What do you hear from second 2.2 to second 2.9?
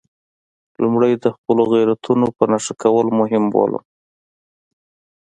په نښه